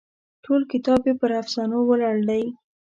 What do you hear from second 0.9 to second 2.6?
یې پر افسانو ولاړ دی.